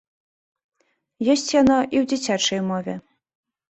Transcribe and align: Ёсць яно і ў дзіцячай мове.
Ёсць 1.33 1.53
яно 1.61 1.77
і 1.95 1.97
ў 2.01 2.03
дзіцячай 2.13 2.59
мове. 2.71 2.93